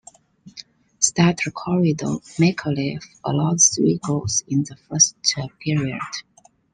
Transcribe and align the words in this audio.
Starter 0.97 1.51
Corrado 1.51 2.21
Micalef 2.39 3.03
allowed 3.23 3.59
three 3.61 3.99
goals 4.03 4.43
in 4.47 4.63
the 4.63 4.75
first 4.89 5.15
period. 5.59 5.99